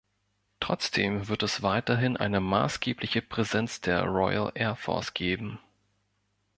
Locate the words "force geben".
4.75-5.59